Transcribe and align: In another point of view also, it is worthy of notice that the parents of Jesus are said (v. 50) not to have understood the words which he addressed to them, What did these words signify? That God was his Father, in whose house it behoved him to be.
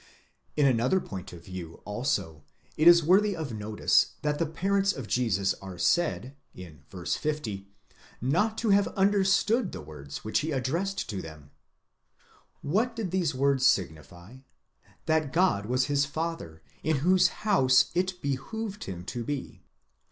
In 0.57 0.65
another 0.65 0.99
point 0.99 1.31
of 1.31 1.45
view 1.45 1.79
also, 1.85 2.41
it 2.75 2.87
is 2.87 3.03
worthy 3.03 3.35
of 3.35 3.53
notice 3.53 4.13
that 4.23 4.39
the 4.39 4.47
parents 4.47 4.93
of 4.93 5.05
Jesus 5.05 5.53
are 5.61 5.77
said 5.77 6.35
(v. 6.55 6.69
50) 6.89 7.67
not 8.19 8.57
to 8.57 8.71
have 8.71 8.87
understood 8.97 9.71
the 9.71 9.79
words 9.83 10.23
which 10.23 10.39
he 10.39 10.51
addressed 10.51 11.07
to 11.07 11.21
them, 11.21 11.51
What 12.63 12.95
did 12.95 13.11
these 13.11 13.35
words 13.35 13.63
signify? 13.63 14.37
That 15.05 15.31
God 15.31 15.67
was 15.67 15.85
his 15.85 16.03
Father, 16.07 16.63
in 16.81 16.97
whose 17.05 17.27
house 17.27 17.91
it 17.93 18.19
behoved 18.23 18.85
him 18.85 19.05
to 19.05 19.23
be. 19.23 19.61